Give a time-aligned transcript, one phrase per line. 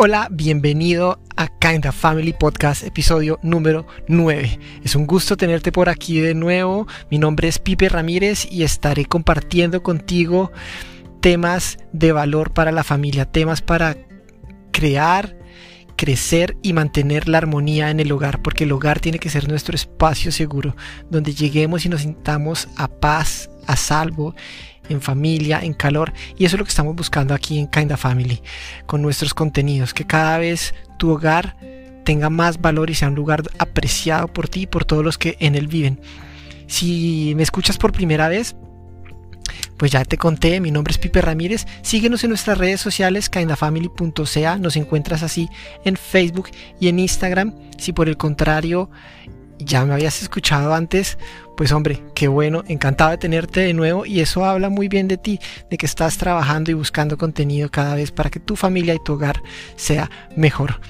[0.00, 4.60] Hola, bienvenido a Kinda Family Podcast, episodio número 9.
[4.84, 6.86] Es un gusto tenerte por aquí de nuevo.
[7.10, 10.52] Mi nombre es Pipe Ramírez y estaré compartiendo contigo
[11.20, 13.96] temas de valor para la familia, temas para
[14.70, 15.36] crear,
[15.96, 19.74] crecer y mantener la armonía en el hogar, porque el hogar tiene que ser nuestro
[19.74, 20.76] espacio seguro,
[21.10, 24.36] donde lleguemos y nos sintamos a paz, a salvo
[24.88, 26.12] en familia, en calor.
[26.36, 28.42] Y eso es lo que estamos buscando aquí en Kinda Family,
[28.86, 31.56] con nuestros contenidos, que cada vez tu hogar
[32.04, 35.36] tenga más valor y sea un lugar apreciado por ti y por todos los que
[35.40, 36.00] en él viven.
[36.66, 38.56] Si me escuchas por primera vez,
[39.76, 41.66] pues ya te conté, mi nombre es Pipe Ramírez.
[41.82, 44.58] Síguenos en nuestras redes sociales, kindafamily.ca.
[44.58, 45.48] Nos encuentras así
[45.84, 46.50] en Facebook
[46.80, 47.54] y en Instagram.
[47.78, 48.90] Si por el contrario
[49.58, 51.18] ya me habías escuchado antes,
[51.56, 55.18] pues hombre, qué bueno, encantado de tenerte de nuevo y eso habla muy bien de
[55.18, 55.40] ti,
[55.70, 59.14] de que estás trabajando y buscando contenido cada vez para que tu familia y tu
[59.14, 59.42] hogar
[59.76, 60.80] sea mejor.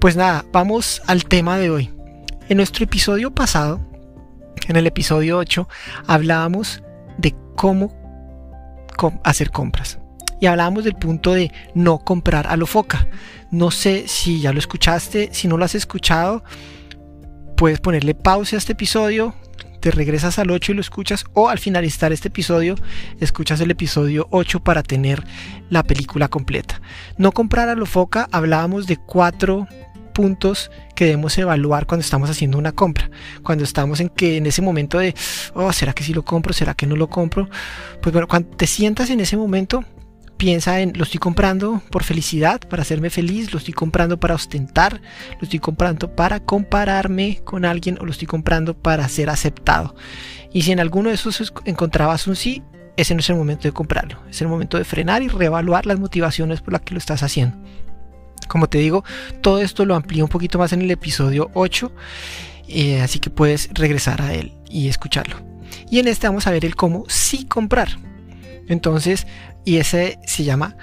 [0.00, 1.90] Pues nada, vamos al tema de hoy.
[2.48, 3.80] En nuestro episodio pasado,
[4.68, 5.68] en el episodio 8,
[6.06, 6.82] hablábamos
[7.18, 7.92] de cómo
[9.24, 9.98] hacer compras.
[10.40, 13.06] Y hablábamos del punto de no comprar a lo foca.
[13.52, 16.42] No sé si ya lo escuchaste, si no lo has escuchado,
[17.62, 19.36] puedes ponerle pausa a este episodio,
[19.78, 22.74] te regresas al 8 y lo escuchas o al finalizar este episodio
[23.20, 25.22] escuchas el episodio 8 para tener
[25.70, 26.82] la película completa.
[27.18, 29.68] No comprar a lo foca, hablábamos de cuatro
[30.12, 33.08] puntos que debemos evaluar cuando estamos haciendo una compra.
[33.44, 35.14] Cuando estamos en que en ese momento de,
[35.54, 36.52] oh, ¿será que sí lo compro?
[36.52, 37.48] ¿Será que no lo compro?
[38.00, 39.84] Pues bueno, cuando te sientas en ese momento,
[40.42, 45.00] piensa en lo estoy comprando por felicidad, para hacerme feliz, lo estoy comprando para ostentar,
[45.38, 49.94] lo estoy comprando para compararme con alguien o lo estoy comprando para ser aceptado.
[50.52, 52.60] Y si en alguno de esos encontrabas un sí,
[52.96, 56.00] ese no es el momento de comprarlo, es el momento de frenar y reevaluar las
[56.00, 57.56] motivaciones por las que lo estás haciendo.
[58.48, 59.04] Como te digo,
[59.42, 61.92] todo esto lo amplío un poquito más en el episodio 8,
[62.66, 65.36] eh, así que puedes regresar a él y escucharlo.
[65.88, 67.90] Y en este vamos a ver el cómo sí comprar.
[68.68, 69.26] Entonces,
[69.64, 70.76] y ese se llama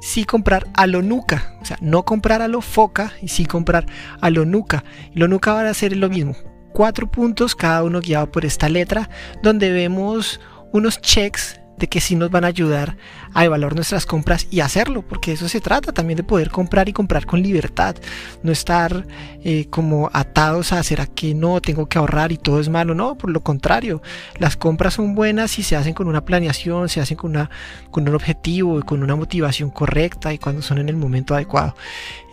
[0.00, 3.86] sí comprar a lo nuca, o sea, no comprar a lo foca y sí comprar
[4.20, 4.84] a lo nuca.
[5.14, 6.36] Lo nuca va a ser lo mismo,
[6.72, 9.08] cuatro puntos, cada uno guiado por esta letra,
[9.42, 10.40] donde vemos
[10.72, 12.96] unos checks de que sí nos van a ayudar
[13.34, 16.92] a evaluar nuestras compras y hacerlo, porque eso se trata también de poder comprar y
[16.92, 17.96] comprar con libertad,
[18.42, 19.06] no estar
[19.44, 22.94] eh, como atados a hacer a que no tengo que ahorrar y todo es malo,
[22.94, 24.02] no, por lo contrario,
[24.38, 27.50] las compras son buenas si se hacen con una planeación, se hacen con, una,
[27.90, 31.76] con un objetivo y con una motivación correcta y cuando son en el momento adecuado.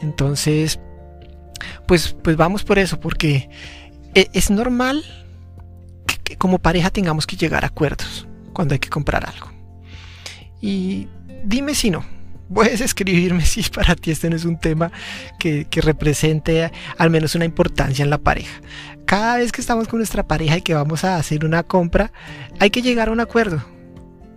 [0.02, 0.80] Entonces,
[1.86, 3.50] pues, pues vamos por eso, porque
[4.16, 5.04] eh, es normal
[6.24, 9.52] que como pareja tengamos que llegar a acuerdos cuando hay que comprar algo.
[10.62, 11.08] Y
[11.44, 12.06] dime si no.
[12.54, 14.92] Puedes escribirme si para ti este no es un tema
[15.40, 18.62] que, que represente al menos una importancia en la pareja.
[19.06, 22.12] Cada vez que estamos con nuestra pareja y que vamos a hacer una compra,
[22.60, 23.64] hay que llegar a un acuerdo.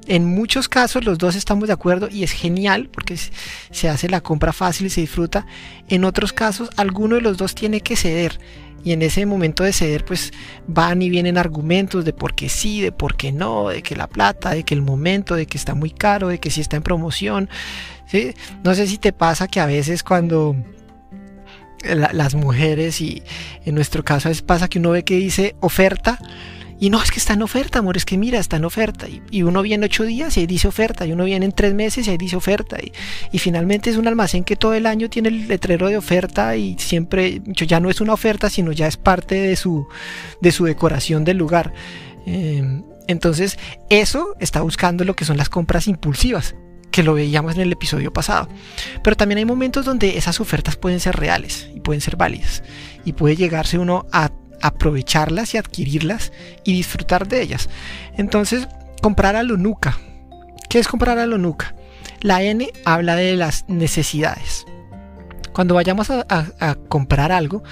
[0.06, 4.20] En muchos casos los dos estamos de acuerdo y es genial porque se hace la
[4.20, 5.46] compra fácil y se disfruta.
[5.88, 8.38] En otros casos, alguno de los dos tiene que ceder
[8.84, 10.32] y en ese momento de ceder pues
[10.68, 14.06] van y vienen argumentos de por qué sí, de por qué no, de que la
[14.06, 16.84] plata, de que el momento, de que está muy caro, de que si está en
[16.84, 17.50] promoción.
[18.06, 18.32] ¿sí?
[18.62, 20.54] No sé si te pasa que a veces cuando
[21.84, 23.24] las mujeres y
[23.64, 26.20] en nuestro caso a veces pasa que uno ve que dice oferta,
[26.78, 29.06] y no, es que está en oferta, amor, es que mira, está en oferta.
[29.30, 31.06] Y, uno viene ocho días y ahí dice oferta.
[31.06, 32.76] Y uno viene en tres meses y ahí dice oferta.
[33.32, 36.76] Y, finalmente es un almacén que todo el año tiene el letrero de oferta y
[36.78, 39.86] siempre, ya no es una oferta, sino ya es parte de su,
[40.40, 41.72] de su decoración del lugar.
[42.26, 43.58] Eh, entonces,
[43.88, 46.56] eso está buscando lo que son las compras impulsivas
[46.90, 48.48] que lo veíamos en el episodio pasado.
[49.02, 52.62] Pero también hay momentos donde esas ofertas pueden ser reales y pueden ser válidas.
[53.04, 54.30] Y puede llegarse uno a
[54.62, 56.32] aprovecharlas y adquirirlas
[56.64, 57.68] y disfrutar de ellas.
[58.16, 58.68] Entonces,
[59.02, 59.98] comprar a lo nuca.
[60.68, 61.74] ¿Qué es comprar a lo nuca?
[62.20, 64.66] La N habla de las necesidades.
[65.52, 67.62] Cuando vayamos a, comprar algo,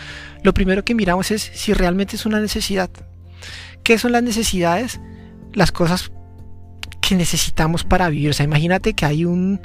[0.42, 2.88] lo primero que miramos es si realmente es una necesidad.
[3.82, 5.00] ¿Qué son las necesidades?
[5.52, 6.10] Las cosas
[7.02, 8.31] que necesitamos para vivir.
[8.31, 9.60] O sea, imagínate que hay un,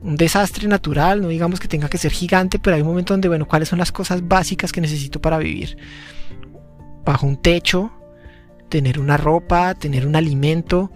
[0.00, 3.28] un desastre natural, no digamos que tenga que ser gigante, pero hay un momento donde,
[3.28, 5.76] bueno, ¿cuáles son las cosas básicas que necesito para vivir?
[7.04, 7.92] Bajo un techo,
[8.68, 10.90] tener una ropa, tener un alimento.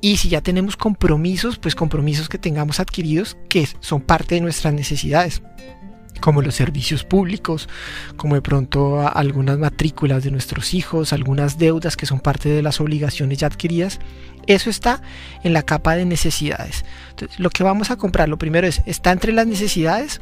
[0.00, 4.74] Y si ya tenemos compromisos, pues compromisos que tengamos adquiridos que son parte de nuestras
[4.74, 5.42] necesidades,
[6.20, 7.68] como los servicios públicos,
[8.16, 12.80] como de pronto algunas matrículas de nuestros hijos, algunas deudas que son parte de las
[12.80, 13.98] obligaciones ya adquiridas.
[14.46, 15.00] Eso está
[15.42, 16.84] en la capa de necesidades.
[17.10, 20.20] Entonces, lo que vamos a comprar, lo primero es, ¿está entre las necesidades?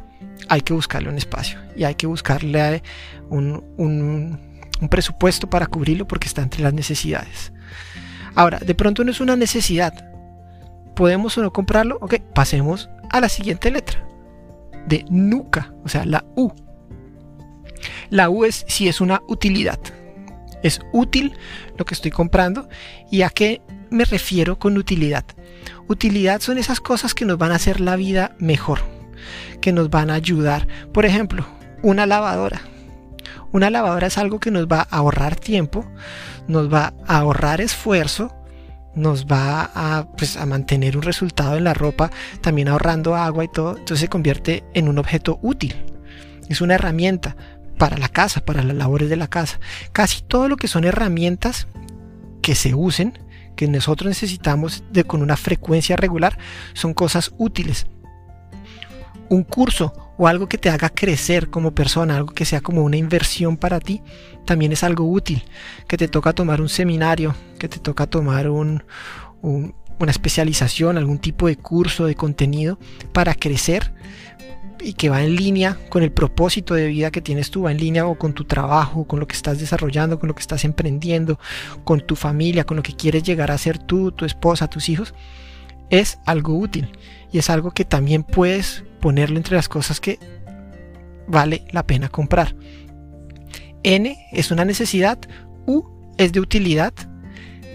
[0.48, 2.82] hay que buscarle un espacio y hay que buscarle
[3.28, 4.51] un, un,
[4.82, 7.52] un presupuesto para cubrirlo porque está entre las necesidades.
[8.34, 10.12] Ahora, de pronto no es una necesidad.
[10.94, 11.98] ¿Podemos o no comprarlo?
[12.00, 14.04] Ok, pasemos a la siguiente letra.
[14.86, 16.52] De nunca, o sea, la U.
[18.10, 19.78] La U es si es una utilidad.
[20.62, 21.32] Es útil
[21.78, 22.68] lo que estoy comprando.
[23.10, 25.24] ¿Y a qué me refiero con utilidad?
[25.88, 28.80] Utilidad son esas cosas que nos van a hacer la vida mejor,
[29.60, 30.66] que nos van a ayudar.
[30.92, 31.46] Por ejemplo,
[31.82, 32.71] una lavadora.
[33.52, 35.84] Una lavadora es algo que nos va a ahorrar tiempo,
[36.48, 38.34] nos va a ahorrar esfuerzo,
[38.94, 43.48] nos va a, pues, a mantener un resultado en la ropa, también ahorrando agua y
[43.48, 43.72] todo.
[43.72, 45.74] Entonces se convierte en un objeto útil.
[46.48, 47.36] Es una herramienta
[47.78, 49.58] para la casa, para las labores de la casa.
[49.92, 51.66] Casi todo lo que son herramientas
[52.42, 53.18] que se usen,
[53.56, 56.38] que nosotros necesitamos de, con una frecuencia regular,
[56.74, 57.86] son cosas útiles.
[59.28, 62.96] Un curso o algo que te haga crecer como persona, algo que sea como una
[62.96, 64.02] inversión para ti,
[64.44, 65.44] también es algo útil.
[65.88, 68.84] Que te toca tomar un seminario, que te toca tomar un,
[69.42, 72.78] una especialización, algún tipo de curso, de contenido
[73.12, 73.92] para crecer
[74.80, 77.78] y que va en línea con el propósito de vida que tienes tú, va en
[77.78, 81.38] línea o con tu trabajo, con lo que estás desarrollando, con lo que estás emprendiendo,
[81.84, 85.14] con tu familia, con lo que quieres llegar a ser tú, tu esposa, tus hijos,
[85.88, 86.90] es algo útil
[87.32, 90.18] y es algo que también puedes ponerlo entre las cosas que
[91.26, 92.54] vale la pena comprar.
[93.82, 95.18] N es una necesidad,
[95.66, 95.84] U
[96.18, 96.92] es de utilidad,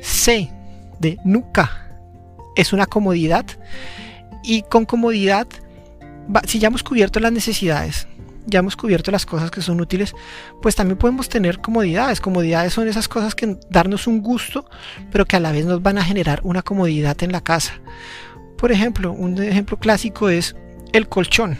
[0.01, 0.49] C
[0.99, 1.89] de nunca
[2.55, 3.45] es una comodidad
[4.43, 5.47] y con comodidad
[6.45, 8.07] si ya hemos cubierto las necesidades,
[8.45, 10.13] ya hemos cubierto las cosas que son útiles,
[10.61, 12.21] pues también podemos tener comodidades.
[12.21, 14.69] Comodidades son esas cosas que darnos un gusto,
[15.11, 17.73] pero que a la vez nos van a generar una comodidad en la casa.
[18.57, 20.55] Por ejemplo, un ejemplo clásico es
[20.93, 21.57] el colchón.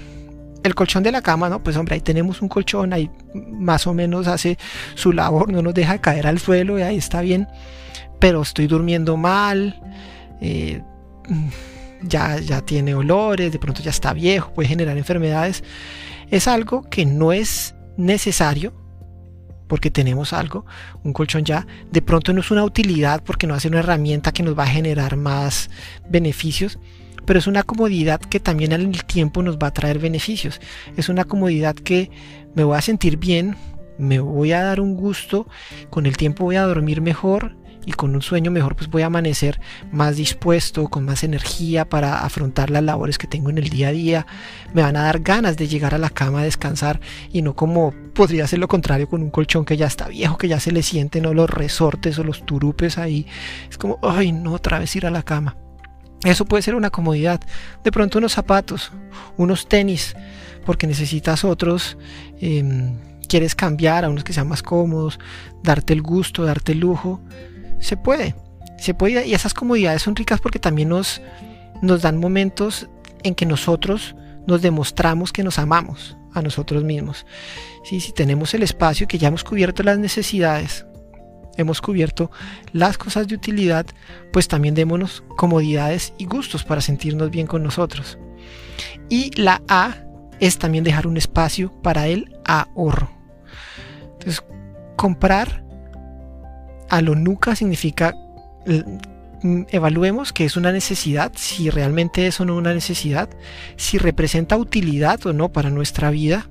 [0.64, 1.64] El colchón de la cama, ¿no?
[1.64, 4.58] Pues hombre, ahí tenemos un colchón, ahí más o menos hace
[4.96, 7.48] su labor, no nos deja caer al suelo y ahí está bien,
[8.20, 9.80] pero estoy durmiendo mal.
[10.42, 10.82] Eh,
[12.02, 15.64] ya, ya tiene olores, de pronto ya está viejo, puede generar enfermedades.
[16.30, 18.74] Es algo que no es necesario
[19.68, 20.66] porque tenemos algo,
[21.04, 24.44] un colchón ya, de pronto no es una utilidad porque no hace una herramienta que
[24.44, 25.70] nos va a generar más
[26.10, 26.80] beneficios,
[27.26, 30.62] pero es una comodidad que también al tiempo nos va a traer beneficios.
[30.96, 32.10] Es una comodidad que
[32.56, 33.58] me voy a sentir bien,
[33.98, 35.48] me voy a dar un gusto,
[35.90, 37.56] con el tiempo voy a dormir mejor
[37.88, 39.62] y con un sueño mejor pues voy a amanecer
[39.94, 43.92] más dispuesto, con más energía para afrontar las labores que tengo en el día a
[43.94, 44.28] día.
[44.74, 47.00] Me van a dar ganas de llegar a la cama a descansar
[47.32, 50.50] y no como podría ser lo contrario con un colchón que ya está viejo, que
[50.50, 51.34] ya se le sienten ¿no?
[51.34, 53.26] los resortes o los turupes ahí.
[53.70, 55.56] Es como, ay no, otra vez ir a la cama.
[56.26, 57.40] Eso puede ser una comodidad.
[57.86, 58.92] De pronto unos zapatos,
[59.38, 60.14] unos tenis,
[60.66, 61.98] porque necesitas otros.
[62.42, 62.98] Em,
[63.30, 65.20] quieres cambiar a unos que sean más cómodos,
[65.64, 67.22] darte el gusto, darte el lujo
[67.80, 68.36] se puede.
[68.78, 71.22] Se puede y esas comodidades son ricas porque también nos,
[71.82, 72.88] nos dan momentos
[73.24, 74.16] en que nosotros
[74.46, 77.26] nos demostramos que nos amamos a nosotros mismos.
[77.84, 80.86] Si tenemos el espacio, que ya hemos cubierto las necesidades,
[81.58, 82.32] hemos cubierto
[82.72, 83.86] las cosas de utilidad,
[84.32, 88.18] pues también démonos comodidades y gustos para sentirnos bien con nosotros.
[89.10, 89.96] Y la A
[90.40, 93.10] es también dejar un espacio para el ahorro.
[94.14, 94.44] Entonces,
[94.96, 95.64] comprar
[96.90, 98.14] a lo nunca significa
[98.66, 103.30] mm, evaluemos que es una necesidad, si realmente es o no una necesidad,
[103.76, 106.48] si representa utilidad o no para nuestra vida,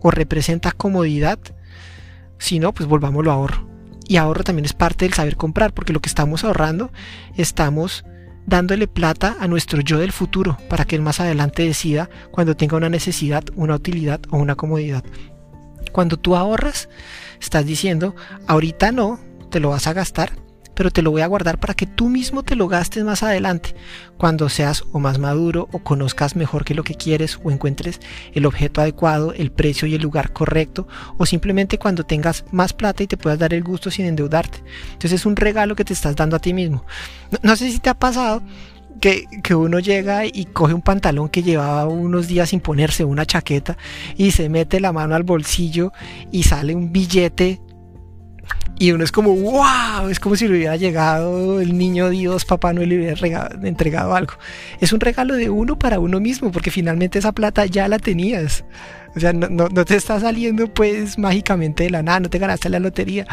[0.00, 1.38] o representa comodidad,
[2.38, 3.68] si no, pues volvámoslo a ahorro.
[4.06, 6.92] Y ahorro también es parte del saber comprar, porque lo que estamos ahorrando,
[7.36, 8.04] estamos
[8.46, 12.76] dándole plata a nuestro yo del futuro para que él más adelante decida cuando tenga
[12.76, 15.04] una necesidad, una utilidad o una comodidad.
[15.92, 16.88] Cuando tú ahorras,
[17.40, 18.14] estás diciendo,
[18.46, 19.20] ahorita no,
[19.54, 20.32] te lo vas a gastar,
[20.74, 23.76] pero te lo voy a guardar para que tú mismo te lo gastes más adelante,
[24.18, 28.00] cuando seas o más maduro o conozcas mejor que lo que quieres o encuentres
[28.32, 33.04] el objeto adecuado, el precio y el lugar correcto, o simplemente cuando tengas más plata
[33.04, 34.58] y te puedas dar el gusto sin endeudarte.
[34.86, 36.84] Entonces es un regalo que te estás dando a ti mismo.
[37.44, 38.42] No, sé si te ha pasado.
[39.00, 43.26] Que, que, uno llega y coge un pantalón que llevaba unos días sin ponerse, una
[43.26, 43.76] chaqueta,
[44.16, 45.92] y se mete la mano al bolsillo
[46.30, 47.60] y sale un billete
[48.84, 52.74] y uno es como, wow, es como si le hubiera llegado el niño Dios, papá
[52.74, 54.34] no le hubiera entregado algo.
[54.78, 58.62] Es un regalo de uno para uno mismo, porque finalmente esa plata ya la tenías.
[59.16, 62.68] O sea, no, no, te está saliendo pues mágicamente de la nada, no te ganaste
[62.68, 63.26] la lotería.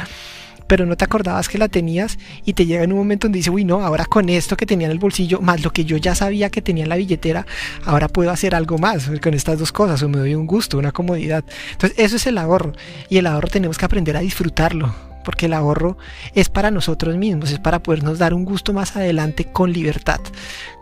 [0.68, 3.50] pero no te acordabas que la tenías y te llega en un momento donde dice,
[3.50, 6.16] uy, no, ahora con esto que tenía en el bolsillo, más lo que yo ya
[6.16, 7.46] sabía que tenía en la billetera,
[7.84, 10.94] ahora puedo hacer algo más con estas dos cosas, o me doy un gusto, una
[10.94, 11.44] comodidad.
[11.74, 12.72] Entonces, eso es el ahorro,
[13.10, 15.98] y el ahorro tenemos que aprender a disfrutarlo porque el ahorro
[16.34, 20.20] es para nosotros mismos, es para podernos dar un gusto más adelante con libertad,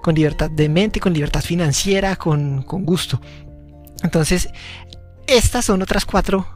[0.01, 3.21] con libertad de mente, con libertad financiera, con, con gusto.
[4.03, 4.49] Entonces,
[5.27, 6.47] estas son otras cuatro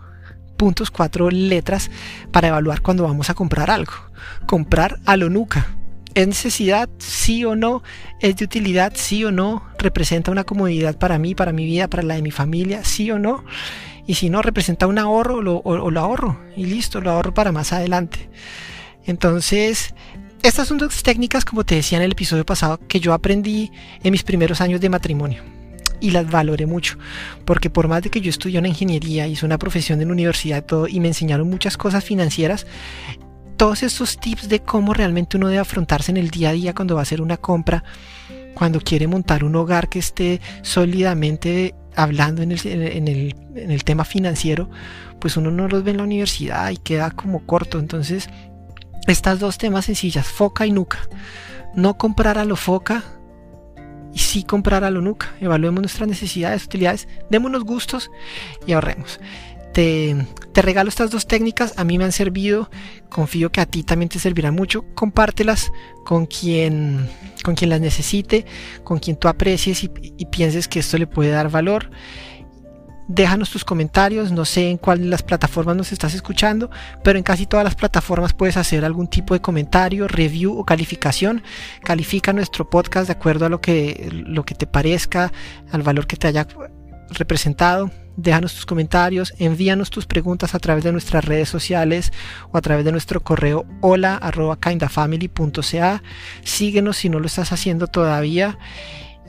[0.58, 1.92] puntos, cuatro letras
[2.32, 3.94] para evaluar cuando vamos a comprar algo.
[4.46, 5.76] Comprar a lo nuca.
[6.14, 6.90] ¿Es necesidad?
[7.00, 7.84] Sí o no.
[8.20, 8.94] ¿Es de utilidad?
[8.96, 9.64] Sí o no.
[9.78, 12.84] ¿Representa una comodidad para mí, para mi vida, para la de mi familia?
[12.84, 13.44] Sí o no.
[14.06, 16.40] Y si no, representa un ahorro lo, o, lo ahorro.
[16.56, 18.30] Y listo, lo ahorro para más adelante.
[19.06, 19.94] Entonces,
[20.42, 23.72] estas son dos técnicas, como te decía en el episodio pasado, que yo aprendí
[24.04, 25.42] en mis primeros años de matrimonio.
[26.02, 26.98] Y las valoré mucho,
[27.46, 30.58] porque por más de que yo estudié una ingeniería, hice una profesión en la universidad
[30.58, 32.68] y todo, y me enseñaron muchas cosas financieras,
[33.56, 36.96] todos estos tips de cómo realmente uno debe afrontarse en el día a día cuando
[36.96, 37.86] va a hacer una compra,
[38.54, 44.70] cuando quiere montar un hogar que esté sólidamente hablando en el, tema financiero,
[45.20, 47.80] pues uno no los ve en la universidad y queda como corto.
[47.80, 48.30] Entonces,
[49.08, 51.00] estas dos temas sencillas, foca y nuca.
[51.76, 53.04] No comprar a lo foca
[54.14, 55.34] y sí comprar a lo nuca.
[55.40, 58.12] Evaluemos nuestras necesidades, utilidades, démonos gustos
[58.66, 59.20] y ahorremos.
[59.74, 60.16] Te,
[60.54, 62.70] regalo estas dos técnicas, a mí me han servido,
[63.10, 64.86] confío que a ti también te servirán mucho.
[64.94, 65.72] Compártelas
[66.06, 67.10] con quien,
[67.44, 68.46] con quien las necesite,
[68.84, 71.90] con quien tú aprecies y, y pienses que esto le puede dar valor.
[73.08, 76.70] Déjanos tus comentarios, no sé en cuál de las plataformas nos estás escuchando,
[77.04, 81.44] pero en casi todas las plataformas puedes hacer algún tipo de comentario, review o calificación.
[81.84, 85.34] Califica nuestro podcast de acuerdo a lo que, lo que te parezca,
[85.72, 86.48] al valor que te haya
[87.10, 92.12] representado déjanos tus comentarios, envíanos tus preguntas a través de nuestras redes sociales
[92.52, 94.20] o a través de nuestro correo hola
[94.62, 96.04] kindafamily.ca.
[96.44, 98.58] Síguenos si no lo estás haciendo todavía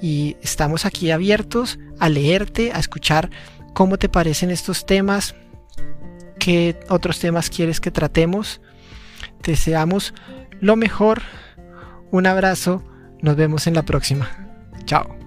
[0.00, 3.30] y estamos aquí abiertos a leerte, a escuchar
[3.72, 5.34] cómo te parecen estos temas,
[6.38, 8.60] qué otros temas quieres que tratemos.
[9.42, 10.14] Te deseamos
[10.60, 11.22] lo mejor,
[12.10, 12.82] un abrazo,
[13.20, 14.28] nos vemos en la próxima.
[14.84, 15.23] Chao.